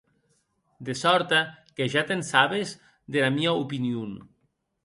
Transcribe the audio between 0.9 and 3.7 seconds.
sòrta que ja te’n sabes dera mia